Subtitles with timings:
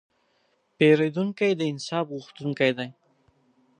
[0.77, 2.89] پیرودونکی د انصاف غوښتونکی دی.